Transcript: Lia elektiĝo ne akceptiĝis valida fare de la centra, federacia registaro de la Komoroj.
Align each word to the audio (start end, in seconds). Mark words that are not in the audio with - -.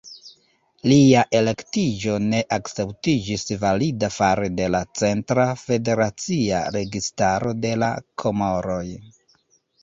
Lia 0.91 1.19
elektiĝo 1.39 2.15
ne 2.31 2.39
akceptiĝis 2.57 3.45
valida 3.65 4.09
fare 4.15 4.49
de 4.61 4.71
la 4.77 4.81
centra, 5.03 5.45
federacia 5.65 6.63
registaro 6.79 7.55
de 7.67 7.75
la 7.85 7.93
Komoroj. 8.25 8.83